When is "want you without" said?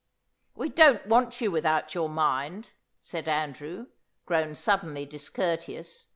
1.05-1.93